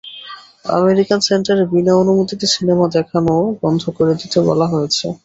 American 0.75 1.19
সেন্টারে 1.27 1.63
বিনা 1.71 1.93
অনুমতিতে 2.01 2.45
সিনেমা 2.55 2.85
দেখানোও 2.95 3.43
বন্ধ 3.63 3.81
করে 3.97 4.13
দিতে 4.21 4.37
বলা 4.47 4.65
হয়েছে। 4.73 5.05